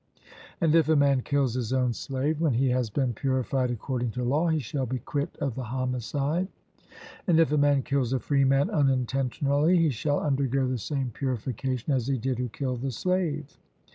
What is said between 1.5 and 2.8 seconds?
his own slave, when he